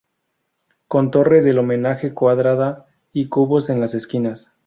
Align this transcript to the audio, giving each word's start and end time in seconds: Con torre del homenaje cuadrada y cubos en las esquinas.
Con 0.87 1.11
torre 1.11 1.43
del 1.43 1.59
homenaje 1.59 2.11
cuadrada 2.11 2.87
y 3.13 3.27
cubos 3.29 3.69
en 3.69 3.79
las 3.81 3.93
esquinas. 3.93 4.51